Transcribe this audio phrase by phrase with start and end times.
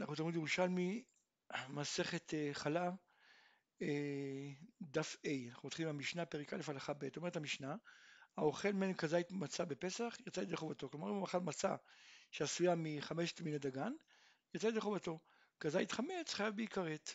[0.00, 1.04] אנחנו תלמוד ירושלמי,
[1.68, 2.90] מסכת אה, חלה,
[3.82, 4.48] אה,
[4.82, 7.76] דף A, אנחנו מתחילים במשנה, פרק א', הלכה ב', אומרת המשנה,
[8.36, 10.90] האוכל מן כזית מצה בפסח, יצא ידי חובתו.
[10.90, 11.76] כלומר, אם הוא אכל מצה
[12.30, 13.92] שעשויה מחמשת מיני דגן,
[14.54, 15.20] יצא ידי חובתו.
[15.60, 17.14] כזית חמץ חייב בהיכרת.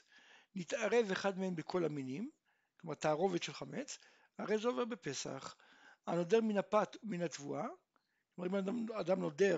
[0.55, 2.29] נתערב אחד מהם בכל המינים,
[2.77, 3.99] כלומר תערובת של חמץ,
[4.37, 5.55] הרי זה עובר בפסח.
[6.07, 7.67] הנודר מן הפת ומן התבואה,
[8.35, 9.57] כלומר אם אדם, אדם נודר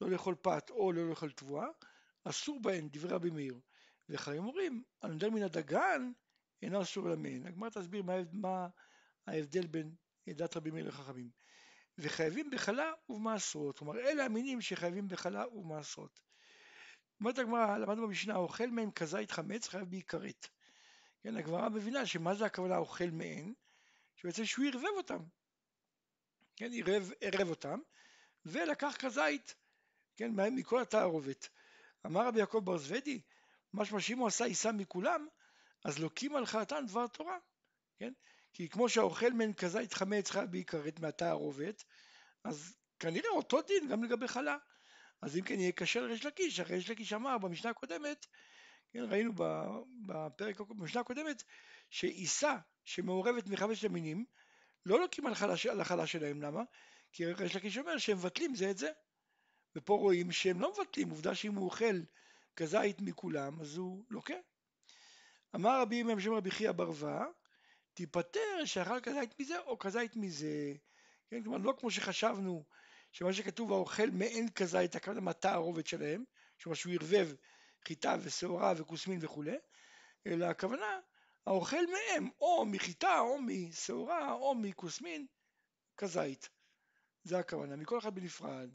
[0.00, 1.66] לא לאכול פת או לא לאכול תבואה,
[2.24, 3.60] אסור בהן דברי רבי מאיר.
[4.08, 6.12] וחיים אומרים, הנודר מן הדגן
[6.62, 7.46] אינו אסור למעין.
[7.46, 8.68] הגמרא תסביר מה, מה
[9.26, 9.94] ההבדל בין
[10.28, 11.30] דת רבי מאיר לחכמים.
[11.98, 13.78] וחייבים בחלה ובמעשרות.
[13.78, 16.20] כלומר, אלה המינים שחייבים בחלה ובמעשרות.
[17.20, 20.50] אומרת הגמרא, למדנו במשנה, אוכל מהן כזית חמץ חייב בעיקרית.
[21.22, 23.52] כן, הגמרא מבינה שמה זה הכוונה אוכל מהן?
[24.16, 25.18] שבעצם שהוא ערבב אותם.
[26.56, 27.80] כן, ערב, ערב אותם,
[28.46, 29.54] ולקח כזית,
[30.16, 31.48] כן, מכל התערובת.
[32.06, 33.20] אמר רבי יעקב בר זוודי,
[33.74, 35.26] משמע שאם הוא עשה עיסה מכולם,
[35.84, 37.38] אז לוקים על חרטן דבר תורה,
[37.98, 38.12] כן?
[38.52, 41.84] כי כמו שהאוכל מן כזית חמץ חייב בעיקרית מהתערובת,
[42.44, 44.56] אז כנראה אותו דין גם לגבי חלה.
[45.22, 48.26] אז אם כן יהיה קשה לריש לקיש, הרי ריש לקיש אמר במשנה הקודמת,
[48.92, 49.32] כן, ראינו
[50.06, 51.42] בפרק, במשנה הקודמת,
[51.90, 54.24] שעיסה שמעורבת מחמשת המינים,
[54.86, 55.32] לא לוקים על
[55.80, 56.62] החלה שלהם, למה?
[57.12, 58.90] כי ריש לקיש אומר שהם מבטלים זה את זה.
[59.76, 62.00] ופה רואים שהם לא מבטלים, עובדה שאם הוא אוכל
[62.56, 64.34] כזית מכולם, אז הוא לוקה.
[65.54, 67.26] אמר רבי ימי שם רבי חייא ברווה,
[67.94, 70.74] תיפטר שאכל כזית מזה או כזית מזה.
[71.30, 72.64] כן, כלומר, לא כמו שחשבנו,
[73.12, 76.24] שמה שכתוב האוכל מעין כזית, הכוונה מה התערובת שלהם,
[76.58, 77.34] שמה שהוא ערבב
[77.88, 79.56] חיטה ושעורה וכוסמין וכולי,
[80.26, 81.00] אלא הכוונה
[81.46, 85.26] האוכל מהם, או מחיטה, או משעורה, או מכוסמין,
[85.96, 86.48] כזית.
[87.24, 88.70] זה הכוונה, מכל אחד בנפרד.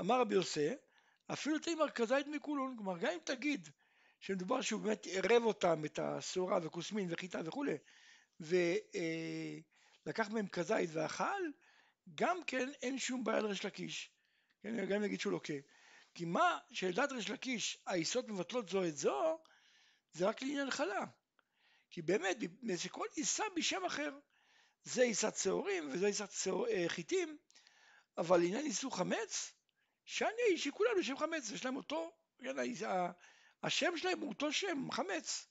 [0.00, 0.68] אמר רבי יוסי,
[1.32, 3.68] אפילו תימר כזית מכולון, כלומר גם אם תגיד
[4.20, 7.76] שמדובר שהוא באמת ערב אותם, את השעורה וכוסמין וחיטה וכולי,
[8.40, 11.42] ולקח מהם כזית ואכל,
[12.14, 14.10] גם כן אין שום בעיה לריש לקיש,
[14.62, 15.54] כן, גם אם נגיד שהוא לוקה.
[16.14, 19.38] כי מה שלדעת ריש לקיש העיסות מבטלות זו את זו,
[20.12, 21.04] זה רק לעניין חלה.
[21.90, 22.36] כי באמת,
[22.76, 24.18] שכל עיסה בשם אחר.
[24.84, 27.38] זה עיסת שעורים וזה עיסת אה, חיטים,
[28.18, 29.52] אבל לעניין איסור חמץ,
[30.12, 32.16] שאני, שכולנו שם חמץ, יש להם אותו,
[33.62, 35.48] השם שלהם הוא אותו שם, חמץ.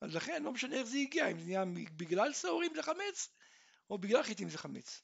[0.00, 1.64] אז לכן לא משנה איך זה הגיע, אם זה נהיה
[1.96, 3.28] בגלל שעורים זה חמץ,
[3.90, 5.02] או בגלל חיטים זה חמץ.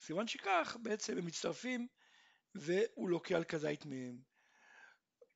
[0.00, 1.88] סימן שכך בעצם הם מצטרפים
[2.54, 4.18] והוא לוקח על כזית מהם.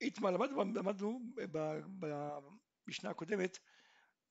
[0.00, 1.20] איתמר, למדנו, למדנו
[2.86, 3.58] במשנה הקודמת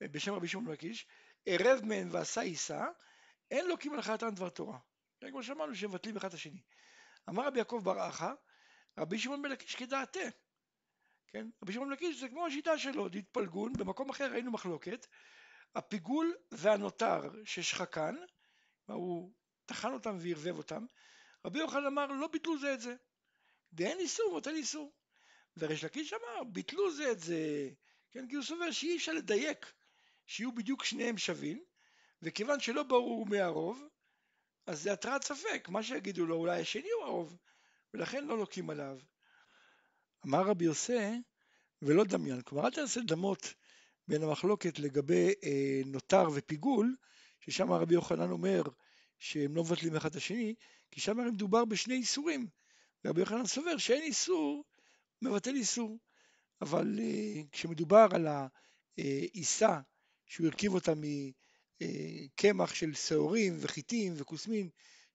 [0.02, 1.08] בשם רבי שמעון מקיש,
[1.46, 2.86] ערב מהן ועשה עיסה,
[3.52, 4.80] אין לוקים על חייתן דבר תורה.
[5.32, 6.62] כמו שאמרנו שהם מבטלים אחד את השני.
[7.30, 8.34] אמר רבי יעקב בר אחא,
[8.98, 10.20] רבי שמעון בן לקיש כדעתה.
[11.28, 11.48] כן?
[11.64, 15.08] רבי שמעון בן לקיש זה כמו השיטה שלו, דתפלגון, במקום אחר ראינו מחלוקת,
[15.76, 18.16] הפיגול והנותר ששחקן,
[18.86, 19.32] הוא
[19.66, 20.86] טחן אותם וערבב אותם,
[21.46, 22.96] רבי יוחנן אמר לא ביטלו זה את זה,
[23.74, 24.94] דאין איסור נותן איסור.
[25.58, 27.70] וריש לקיש אמר ביטלו זה את זה,
[28.12, 29.74] כן, כי הוא סובר שאי אפשר לדייק
[30.26, 31.64] שיהיו בדיוק שניהם שווים,
[32.22, 33.88] וכיוון שלא ברור מי הרוב,
[34.68, 37.38] אז זה התרעת ספק, מה שיגידו לו אולי השני הוא הרוב,
[37.94, 39.00] ולכן לא לוקים עליו.
[40.26, 41.22] אמר רבי יוסי,
[41.82, 43.54] ולא דמיין, כלומר אל תנסה לדמות
[44.08, 46.96] בין המחלוקת לגבי אה, נותר ופיגול,
[47.40, 48.62] ששם רבי יוחנן אומר
[49.20, 50.56] שהם לא מבטלים אחד את השני,
[50.92, 52.48] כי שם הרי מדובר בשני איסורים,
[53.06, 54.64] ורבי יוחנן סובר שאין איסור
[55.22, 56.00] מבטל איסור,
[56.62, 58.28] אבל אה, כשמדובר על
[58.98, 59.80] העיסה
[60.26, 60.96] שהוא הרכיב אותה
[61.82, 64.70] מקמח של שעורים וחיטים וכוסמין,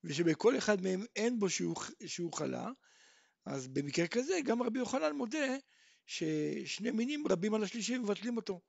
[0.04, 2.69] ושבכל אחד מהם אין בו שהוא, חלה,
[3.46, 5.56] אז במקרה כזה גם רבי יוחנן מודה
[6.06, 8.60] ששני מינים רבים על השלישי ומבטלים אותו,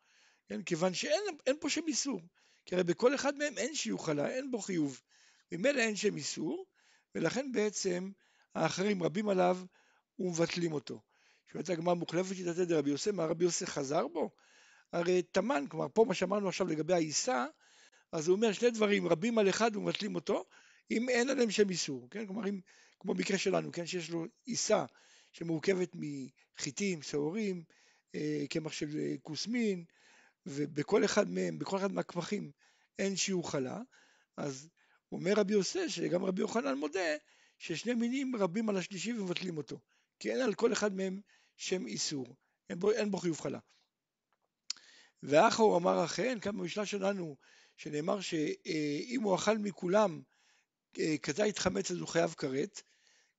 [0.48, 0.64] כן?
[0.64, 2.22] כיוון שאין פה שם איסור,
[2.66, 5.02] כי הרי בכל אחד מהם אין שיעור חלה, אין בו חיוב,
[5.52, 6.66] ממילא אין שם איסור,
[7.16, 8.12] ולכן בעצם
[8.56, 9.60] האחרים רבים עליו
[10.20, 11.02] ומבטלים אותו.
[11.52, 14.30] שואלת הגמרא מוחלפת שיטת רבי יוסי, מה רבי יוסי חזר בו?
[14.94, 17.46] הרי תמן, כלומר פה מה שאמרנו עכשיו לגבי העיסה,
[18.12, 20.46] אז הוא אומר שני דברים, רבים על אחד ומבטלים אותו,
[20.92, 22.26] אם אין עליהם שם איסור, כן?
[22.26, 22.60] כלומר אם,
[23.00, 23.86] כמו במקרה שלנו, כן?
[23.86, 24.86] שיש לו עיסה
[25.32, 27.64] שמורכבת מחיטים, שעורים,
[28.16, 29.84] אה, קמח של אה, כוסמין,
[30.46, 32.52] ובכל אחד מהם, בכל אחד מהקמחים
[33.00, 33.82] אין שיעור חלה,
[34.38, 34.70] אז
[35.12, 37.16] אומר רבי יוסי שגם רבי יוחנן מודה
[37.58, 39.80] ששני מינים רבים על השלישי ומבטלים אותו,
[40.20, 41.22] כי אין על כל אחד מהם
[41.58, 42.36] שם איסור,
[42.70, 43.60] אין בו, אין בו חיוב חלה.
[45.24, 47.36] ואחו אמר אכן, כאן במשנה שלנו,
[47.80, 50.22] שנאמר שאם הוא אכל מכולם
[51.00, 52.82] אה, כזית חמץ אז הוא חייב כרת,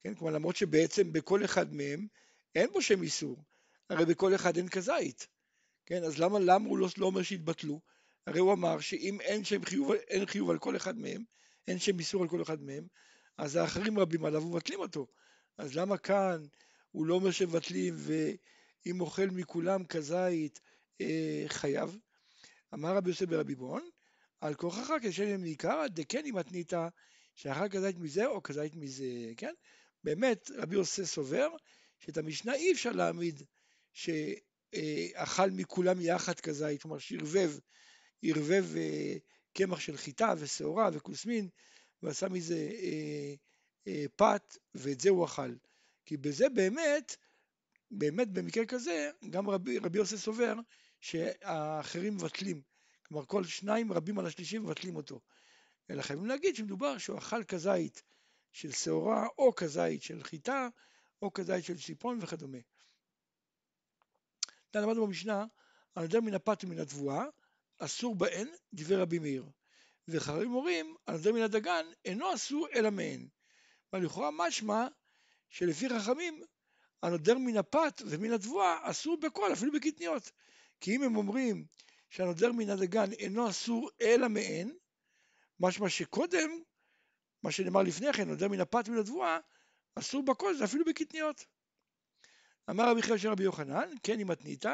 [0.03, 2.07] כן, כלומר למרות שבעצם בכל אחד מהם
[2.55, 3.45] אין בו שם איסור,
[3.91, 5.27] הרי בכל אחד אין כזית,
[5.87, 7.81] כן, אז למה, למה הוא לא, לא אומר שהתבטלו?
[8.27, 11.25] הרי הוא אמר שאם אין שם חיוב, אין חיוב על כל אחד מהם,
[11.69, 12.87] אין שם איסור על כל אחד מהם,
[13.39, 15.07] אז האחרים רבים עליו ומבטלים אותו.
[15.59, 16.43] אז למה כאן
[16.91, 20.61] הוא לא אומר שמבטלים ואם אוכל מכולם כזית
[21.01, 21.99] אה, חייב?
[22.75, 23.83] אמר רבי יוסף ברבי בון,
[24.41, 26.73] על כוחך כשלם מעיקרא דקן אם מתנית
[27.35, 29.55] שאכל כזית מזה או כזית מזה, כן?
[30.05, 31.49] באמת רבי יוסף סובר
[31.99, 33.43] שאת המשנה אי אפשר להעמיד
[33.93, 37.59] שאכל מכולם יחד כזית, כלומר שערבב,
[38.23, 39.17] ערבב אה,
[39.53, 41.49] קמח של חיטה ושעורה וכוסמין
[42.03, 43.35] ועשה מזה אה,
[43.87, 45.55] אה, פת ואת זה הוא אכל.
[46.05, 47.17] כי בזה באמת,
[47.91, 50.55] באמת במקרה כזה, גם רבי, רבי יוסף סובר
[51.01, 52.70] שהאחרים מבטלים.
[53.11, 55.21] כלומר כל שניים רבים על השלישי מבטלים אותו.
[55.91, 58.03] אלא חייבים להגיד שמדובר שהוא אכל כזית
[58.53, 60.69] של שעורה או כזית של חיטה
[61.23, 62.59] או כזית של ציפון וכדומה.
[64.75, 65.45] למדנו במשנה,
[65.95, 67.25] על נדר מן הפת ומן התבואה,
[67.79, 69.45] אסור בהן דברי רבי מאיר.
[70.09, 73.29] וחברים אומרים, על נדר מן הדגן אינו אסור אלא מהן.
[73.93, 74.87] ולכאורה משמע
[75.49, 76.43] שלפי חכמים,
[77.03, 80.31] הנודר מן הפת ומן התבואה אסור בכל, אפילו בקטניות.
[80.81, 81.67] כי אם הם אומרים
[82.11, 84.73] שהנודר מן הדגן אינו אסור אלא מהן,
[85.61, 86.51] משמע שקודם,
[87.43, 89.39] מה שנאמר לפני כן, נודר מן הפת ומן התבואה,
[89.95, 91.45] אסור בכל, זה אפילו בקטניות.
[92.71, 94.67] אמר רבי חייא של רבי יוחנן, כן אם מתנית,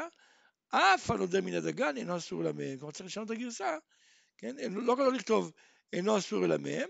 [0.69, 2.77] אף הנודר מן הדגן אינו אסור אלא מהם.
[2.77, 3.77] כלומר צריך לשנות את הגרסה,
[4.37, 4.55] כן?
[4.71, 5.51] לא לא לכתוב
[5.93, 6.89] אינו אסור אלא מהם,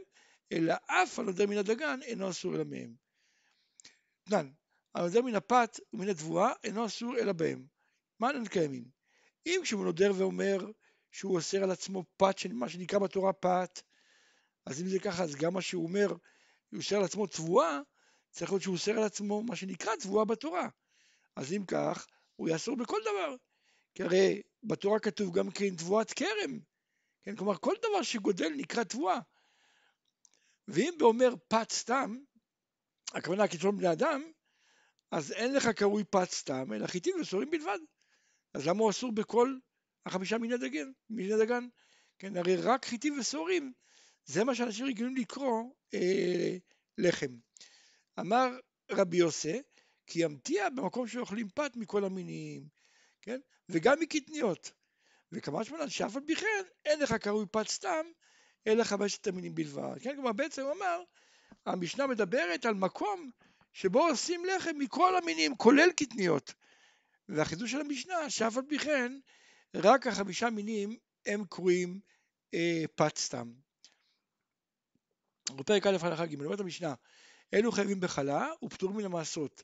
[0.51, 2.93] אלא אף הנודר מן הדגן אינו אסור אלא מהם.
[4.23, 4.51] תנן,
[4.95, 7.65] הנודר מן הפת ומן התבואה אינו אסור אלא בהם.
[8.19, 8.96] מה אין קיימים?
[9.47, 10.57] אם כשהוא נודר ואומר
[11.11, 13.81] שהוא אוסר על עצמו פת, מה שנקרא בתורה פת,
[14.65, 16.07] אז אם זה ככה, אז גם מה שהוא אומר,
[16.71, 17.79] הוא אוסר על עצמו תבואה,
[18.31, 20.69] צריך להיות שהוא אוסר על עצמו מה שנקרא תבואה בתורה.
[21.35, 23.35] אז אם כך, הוא יאסור בכל דבר.
[23.95, 26.59] כי הרי בתורה כתוב גם כן תבואת כרם.
[27.23, 29.19] כן, כלומר, כל דבר שגודל נקרא תבואה.
[30.67, 32.15] ואם באומר פת סתם,
[33.13, 34.31] הכוונה כתבון בני אדם,
[35.11, 37.79] אז אין לך קרוי פת סתם, אלא חיטים וסורים בלבד.
[38.53, 39.57] אז למה הוא אסור בכל
[40.05, 40.91] החמישה מיני דגן?
[41.09, 41.67] מיני דגן?
[42.19, 43.73] כן, הרי רק חיטים וסורים,
[44.25, 45.63] זה מה שאנשים רגילים לקרוא
[45.93, 46.57] אה,
[46.97, 47.31] לחם.
[48.19, 48.59] אמר
[48.91, 49.61] רבי יוסי,
[50.07, 52.63] כי ימתיע במקום שאוכלים פת מכל המינים,
[53.21, 53.39] כן?
[53.69, 54.71] וגם מקטניות.
[55.31, 58.05] וכמה שמונה שאף על פי כן אין לך קרוי פת סתם,
[58.67, 59.95] אלא חמשת המינים בלבד.
[60.01, 61.03] כן, כלומר בעצם הוא אמר,
[61.65, 63.31] המשנה מדברת על מקום
[63.73, 66.53] שבו עושים לחם מכל המינים, כולל קטניות.
[67.29, 69.19] והחידוש של המשנה, שאף על פי כן,
[69.73, 71.99] רק החמישה מינים הם קרויים
[72.53, 73.53] אה, פת סתם.
[75.55, 76.93] בפרק א' הלכה ג', אומרת המשנה,
[77.53, 79.63] אלו חייבים בחלה ופטורים מן המעשרות.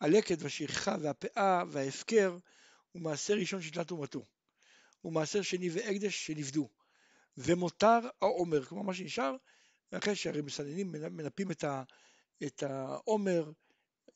[0.00, 2.36] הלקט והשכחה והפאה וההפקר
[2.92, 4.24] הוא מעשר ראשון של תלת תרומתו.
[5.00, 6.68] הוא מעשר שני והקדש שנפדו.
[7.36, 9.36] ומותר העומר, כלומר מה שנשאר,
[9.90, 11.82] אחרי שהרי מסננים מנפים את, ה,
[12.46, 13.50] את העומר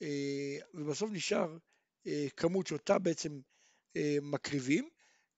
[0.02, 1.56] אה, ובסוף נשאר
[2.36, 3.40] כמות שאותה בעצם
[3.96, 4.88] אה, מקריבים,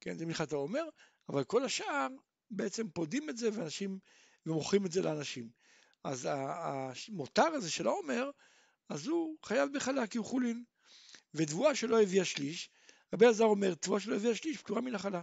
[0.01, 0.85] כן, זה מלכת העומר,
[1.29, 2.07] אבל כל השאר
[2.51, 3.99] בעצם פודים את זה ואנשים,
[4.47, 5.51] ומוכרים את זה לאנשים.
[6.05, 8.31] אז המותר הזה של העומר,
[8.89, 9.71] אז הוא חייב
[10.11, 10.65] כי הוא חולין.
[11.35, 12.71] ותבואה שלא הביאה שליש,
[13.15, 15.23] רבי אלעזר אומר, תבואה שלא הביאה שליש פטורה מן החלה.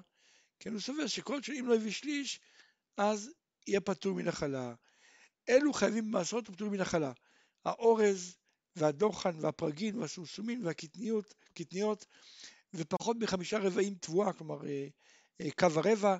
[0.59, 2.39] כן, הוא סובר שכל שאם לא הביא שליש,
[2.97, 3.31] אז
[3.67, 4.73] יהיה פטור מן החלה.
[5.50, 7.12] אלו חייבים במעשרות ופטורים מן החלה.
[7.65, 8.38] האורז
[8.75, 12.05] והדוחן והפרגין והסומסומין והקטניות
[12.73, 14.87] ופחות מחמישה רבעים תבואה, כלומר אה,
[15.41, 16.17] אה, קו הרבע,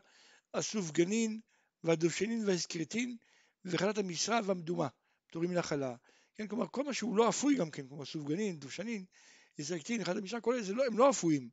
[0.54, 1.40] הסופגנין
[1.84, 3.18] והדושנין והאסקריטין
[3.66, 4.88] וחלת המשרה והמדומה,
[5.28, 5.96] פטורים מן החלה.
[6.36, 9.06] כן, כלומר כל מה שהוא לא אפוי גם כן, כמו סופגנין, דושנין,
[9.62, 11.50] אסקריטין, חלת המשרה, כל אלה לא, הם לא אפויים.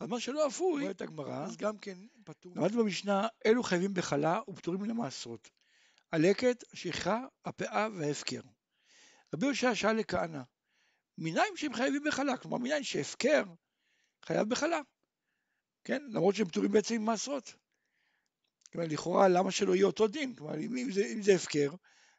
[0.00, 2.52] אז מה שלא אפוי, אומרת הגמרא, אז גם כן פטור.
[2.56, 5.50] למדנו במשנה, אלו חייבים בחלה ופטורים מן המעשרות.
[6.12, 8.40] הלקט, השכחה, הפאה וההפקר.
[9.34, 10.42] רבי יהושע שאל לכהנא,
[11.18, 12.36] מניין שהם חייבים בחלה?
[12.36, 13.44] כלומר, מניין שהפקר
[14.24, 14.80] חייב בחלה.
[15.84, 16.02] כן?
[16.10, 17.54] למרות שהם פטורים בעצם ממעשרות.
[18.72, 20.34] כלומר, לכאורה, למה שלא יהיה אותו דין?
[20.34, 21.70] כלומר, אם זה, אם זה הפקר,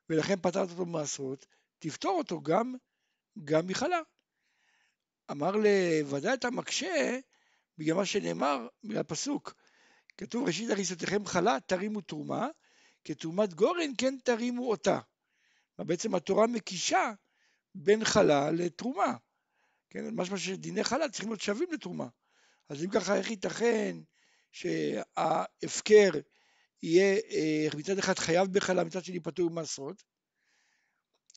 [0.09, 1.45] ולכן פתרת אותו ממעשרות,
[1.79, 2.75] תפתור אותו גם,
[3.43, 3.99] גם מחלה.
[5.31, 7.19] אמר לוודאי אתה מקשה
[7.77, 9.53] בגלל מה שנאמר, בגלל הפסוק.
[10.17, 12.47] כתוב ראשית הריסותיכם חלה תרימו תרומה,
[13.03, 14.99] כתרומת גורן כן תרימו אותה.
[15.83, 17.11] בעצם התורה מקישה
[17.75, 19.13] בין חלה לתרומה.
[19.89, 22.07] כן, משמע שדיני חלה צריכים להיות שווים לתרומה.
[22.69, 23.97] אז אם ככה, איך ייתכן
[24.51, 26.11] שההפקר
[26.83, 30.03] יהיה אה, מצד אחד חייב בחלה, מצד שני פטור ממעשרות?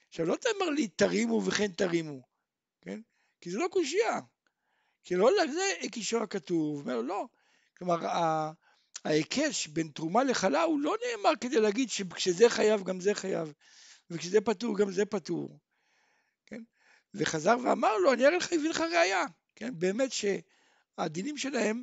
[0.09, 2.23] עכשיו לא תאמר לי תרימו וכן תרימו,
[2.81, 3.01] כן?
[3.41, 4.21] כי זה לא קושייה.
[5.05, 7.27] כי לא לזה הקישו הכתוב, אומר לא.
[7.79, 7.97] כלומר,
[9.05, 13.53] ההיקש בין תרומה לחלה הוא לא נאמר כדי להגיד שכשזה חייב גם זה חייב,
[14.11, 15.59] וכשזה פטור גם זה פטור.
[16.47, 16.63] כן?
[17.15, 19.25] וחזר ואמר לו, אני אראה לך, הביא לך ראייה.
[19.57, 19.79] כן?
[19.79, 21.83] באמת שהדינים שלהם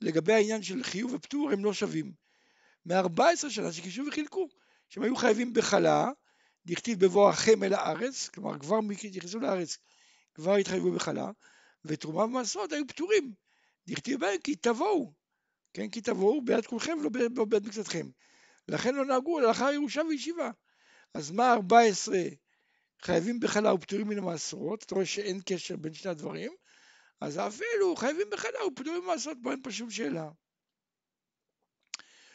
[0.00, 2.12] לגבי העניין של חיוב ופטור הם לא שווים.
[2.86, 4.48] מ-14 שנה שקישו וחילקו,
[4.88, 6.10] שהם היו חייבים בחלה,
[6.66, 8.80] דכתיב בבוא החם אל הארץ, כלומר כבר
[9.12, 9.78] נכנסו לארץ,
[10.34, 11.30] כבר התחייבו בחלה,
[11.84, 13.32] ותרומה ומעשרות היו פטורים.
[13.86, 15.12] דכתיב בהם כי תבואו,
[15.72, 18.08] כן, כי תבואו ביד כולכם ולא ביד מקצתכם.
[18.68, 20.50] לכן לא נהגו לאחר ירושה וישיבה.
[21.14, 22.18] אז מה 14
[23.02, 26.52] חייבים בחלה ופטורים מן המעשרות, אתה רואה שאין קשר בין שני הדברים,
[27.20, 30.30] אז אפילו חייבים בחלה ופטורים מן המעשרות, פה אין פה שום שאלה.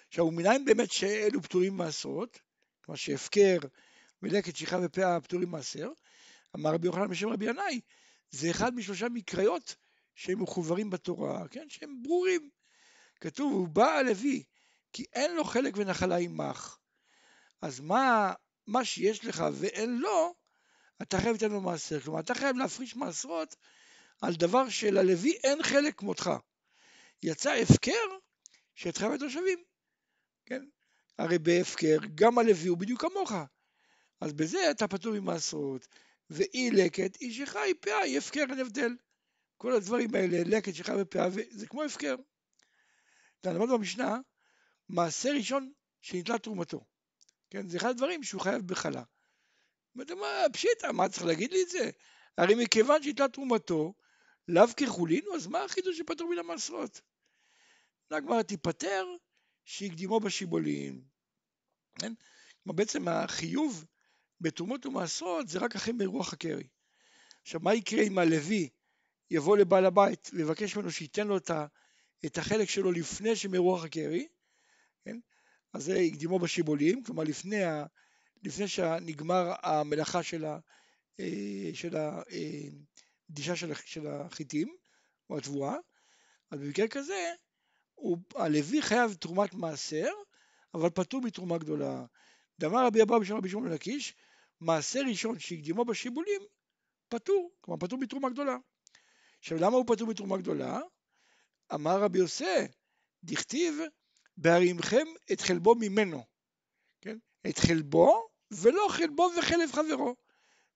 [0.07, 2.39] עכשיו, ומנין באמת שאלו פטורים ממעשרות,
[2.85, 3.57] כלומר שהפקר
[4.21, 5.89] ולקט שכחה ופאה פטורים מעשר,
[6.55, 7.81] אמר רבי יוחנן בשם רבי ינאי,
[8.31, 9.75] זה אחד משלושה מקריות
[10.15, 12.49] שהם מחוברים בתורה, כן, שהם ברורים.
[13.21, 14.43] כתוב, הוא בא הלוי,
[14.93, 16.77] כי אין לו חלק ונחלה עמך.
[17.61, 18.33] אז מה,
[18.67, 20.35] מה שיש לך ואין לו,
[21.01, 21.99] אתה חייב לתת לו מעשר.
[21.99, 23.55] כלומר, אתה חייב להפריש מעשרות
[24.21, 26.29] על דבר שללוי אין חלק כמותך.
[27.23, 28.17] יצא הפקר
[28.75, 29.63] שאתך ואת התושבים.
[30.45, 30.65] כן?
[31.17, 33.31] הרי בהפקר גם הלוי הוא בדיוק כמוך.
[34.21, 35.87] אז בזה אתה פטור ממעשרות.
[36.29, 38.95] ואי לקט, אי שחי פאה, היא הפקר, אין הבדל.
[39.57, 42.15] כל הדברים האלה, לקט שחי ופאה, זה כמו הפקר.
[43.41, 44.17] אתה למד במשנה,
[44.89, 46.85] מעשה ראשון שניתנה תרומתו.
[47.53, 49.03] כן, זה אחד הדברים שהוא חייב בחלה.
[49.95, 51.89] ואתה אומר, פשיטא, מה צריך להגיד לי את זה?
[52.37, 53.93] הרי מכיוון שניתנה תרומתו,
[54.47, 57.01] לאו כחולינו, אז מה החידוש שפטור מן המעשרות?
[58.11, 59.05] הגמרא תיפטר
[59.65, 61.03] שהקדימו בשיבולים.
[61.99, 62.13] כן?
[62.63, 63.85] כלומר בעצם החיוב
[64.41, 66.67] בתרומות ומעשרות זה רק אחרי מרוח הקרי.
[67.41, 68.69] עכשיו מה יקרה אם הלוי
[69.31, 71.37] יבוא לבעל הבית ויבקש ממנו שייתן לו
[72.25, 74.27] את החלק שלו לפני שמרוח הקרי,
[75.05, 75.19] כן?
[75.73, 77.85] אז זה הקדימו בשיבולים, כלומר לפני, ה,
[78.43, 80.59] לפני שנגמר המלאכה של, ה,
[81.19, 84.75] אה, של הדישה אה, של, של החיטים
[85.29, 85.75] או התבואה,
[86.51, 87.33] אז במקרה כזה
[87.93, 90.09] הוא, הלוי חייב תרומת מעשר,
[90.73, 92.05] אבל פטור מתרומה גדולה.
[92.59, 94.15] דאמר רבי אבא בשם רבי שמעון לקיש,
[94.61, 96.41] מעשר ראשון שהקדימו בשיבולים,
[97.09, 98.57] פטור, כלומר פטור מתרומה גדולה.
[99.39, 100.79] עכשיו למה הוא פטור מתרומה גדולה?
[101.73, 102.67] אמר רבי יוסי,
[103.23, 103.75] דכתיב,
[104.37, 106.23] בהרימכם את חלבו ממנו,
[107.01, 107.17] כן?
[107.49, 110.15] את חלבו ולא חלבו וחלב חברו,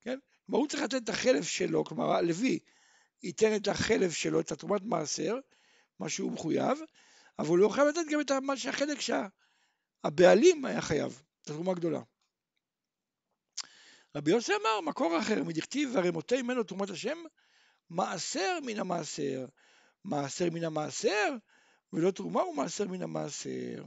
[0.02, 0.20] כן?
[0.46, 2.60] כלומר הוא צריך לתת את החלב שלו, כלומר הלוי
[3.24, 5.40] ייתן את החלב שלו, את התרומת מעשר,
[6.00, 6.80] מה שהוא מחויב,
[7.40, 12.02] אבל הוא לא חייב לתת גם את מה שהחלק שהבעלים היה חייב, את התרומה הגדולה.
[14.16, 17.18] רבי יוסי אמר, מקור אחר, מדכתיב והרי מוטה ממנו תרומת השם,
[17.90, 19.46] מעשר מן המעשר.
[20.06, 21.36] מעשר מן המעשר,
[21.94, 23.86] ולא תרומה ומעשר מן המעשר.